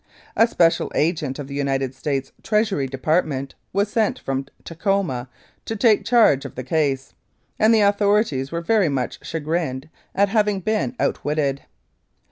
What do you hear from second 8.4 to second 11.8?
were very much chagrined at having been outwitted.